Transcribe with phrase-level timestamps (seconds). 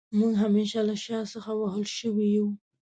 [0.17, 2.47] موږ همېشه له شا څخه وهل شوي يو